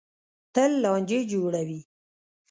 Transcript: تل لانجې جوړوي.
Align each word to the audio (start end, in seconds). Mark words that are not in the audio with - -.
تل 0.53 0.71
لانجې 0.83 1.19
جوړوي. 1.31 1.79